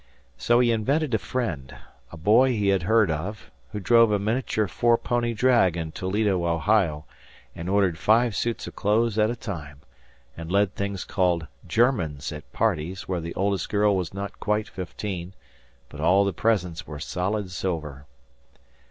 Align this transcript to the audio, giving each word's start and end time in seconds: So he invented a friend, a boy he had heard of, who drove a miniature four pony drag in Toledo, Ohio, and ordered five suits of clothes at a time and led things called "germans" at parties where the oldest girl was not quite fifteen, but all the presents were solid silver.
So 0.35 0.61
he 0.61 0.71
invented 0.71 1.13
a 1.13 1.19
friend, 1.19 1.77
a 2.11 2.17
boy 2.17 2.49
he 2.53 2.69
had 2.69 2.81
heard 2.81 3.11
of, 3.11 3.51
who 3.71 3.79
drove 3.79 4.11
a 4.11 4.17
miniature 4.17 4.67
four 4.67 4.97
pony 4.97 5.35
drag 5.35 5.77
in 5.77 5.91
Toledo, 5.91 6.43
Ohio, 6.47 7.05
and 7.55 7.69
ordered 7.69 7.99
five 7.99 8.35
suits 8.35 8.65
of 8.65 8.75
clothes 8.75 9.19
at 9.19 9.29
a 9.29 9.35
time 9.35 9.81
and 10.35 10.51
led 10.51 10.73
things 10.73 11.03
called 11.03 11.45
"germans" 11.67 12.31
at 12.31 12.51
parties 12.51 13.07
where 13.07 13.21
the 13.21 13.35
oldest 13.35 13.69
girl 13.69 13.95
was 13.95 14.11
not 14.11 14.39
quite 14.39 14.67
fifteen, 14.67 15.33
but 15.87 16.01
all 16.01 16.25
the 16.25 16.33
presents 16.33 16.87
were 16.87 16.97
solid 16.99 17.51
silver. 17.51 18.07